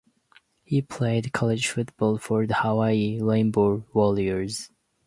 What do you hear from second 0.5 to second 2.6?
He played college football for the